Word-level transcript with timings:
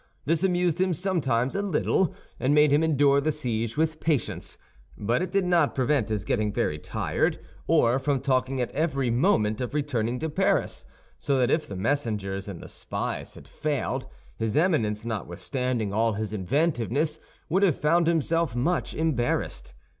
This 0.25 0.43
amused 0.43 0.81
him 0.81 0.95
sometimes 0.95 1.53
a 1.53 1.61
little, 1.61 2.15
and 2.39 2.55
made 2.55 2.73
him 2.73 2.83
endure 2.83 3.21
the 3.21 3.31
siege 3.31 3.77
with 3.77 3.99
patience; 3.99 4.57
but 4.97 5.21
it 5.21 5.31
did 5.31 5.45
not 5.45 5.75
prevent 5.75 6.09
his 6.09 6.23
getting 6.23 6.51
very 6.51 6.79
tired, 6.79 7.37
or 7.67 7.99
from 7.99 8.19
talking 8.19 8.59
at 8.59 8.71
every 8.71 9.11
moment 9.11 9.61
of 9.61 9.75
returning 9.75 10.17
to 10.17 10.27
Paris—so 10.27 11.37
that 11.37 11.51
if 11.51 11.67
the 11.67 11.75
messengers 11.75 12.47
and 12.47 12.61
the 12.61 12.67
spies 12.67 13.35
had 13.35 13.47
failed, 13.47 14.07
his 14.37 14.57
Eminence, 14.57 15.05
notwithstanding 15.05 15.93
all 15.93 16.13
his 16.13 16.33
inventiveness, 16.33 17.19
would 17.47 17.61
have 17.61 17.77
found 17.79 18.07
himself 18.07 18.55
much 18.55 18.95
embarrassed. 18.95 19.71